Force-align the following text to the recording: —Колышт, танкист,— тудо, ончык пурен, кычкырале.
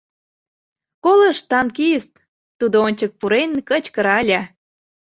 —Колышт, 1.03 1.43
танкист,— 1.51 2.11
тудо, 2.59 2.75
ончык 2.87 3.11
пурен, 3.19 3.51
кычкырале. 3.69 4.39